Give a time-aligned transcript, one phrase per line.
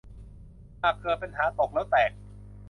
[0.81, 2.11] หากเกิดปัญหาตกแล้วแตก